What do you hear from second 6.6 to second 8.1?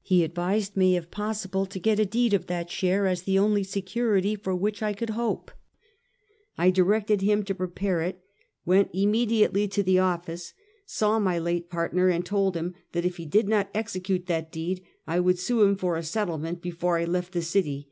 directed him to prepare